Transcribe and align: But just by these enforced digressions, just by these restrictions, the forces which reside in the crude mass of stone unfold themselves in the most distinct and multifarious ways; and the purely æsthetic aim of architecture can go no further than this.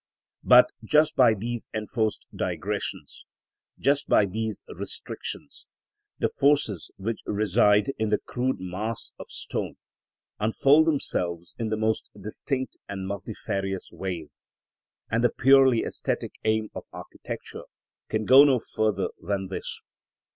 But 0.43 0.71
just 0.83 1.15
by 1.15 1.35
these 1.35 1.69
enforced 1.75 2.25
digressions, 2.35 3.23
just 3.77 4.09
by 4.09 4.25
these 4.25 4.63
restrictions, 4.67 5.67
the 6.17 6.27
forces 6.27 6.89
which 6.97 7.19
reside 7.27 7.93
in 7.99 8.09
the 8.09 8.17
crude 8.17 8.59
mass 8.59 9.11
of 9.19 9.27
stone 9.29 9.75
unfold 10.39 10.87
themselves 10.87 11.55
in 11.59 11.69
the 11.69 11.77
most 11.77 12.09
distinct 12.19 12.77
and 12.89 13.05
multifarious 13.07 13.91
ways; 13.91 14.43
and 15.11 15.23
the 15.23 15.29
purely 15.29 15.83
æsthetic 15.83 16.31
aim 16.45 16.69
of 16.73 16.85
architecture 16.91 17.65
can 18.09 18.25
go 18.25 18.43
no 18.43 18.57
further 18.57 19.09
than 19.21 19.49
this. 19.49 19.83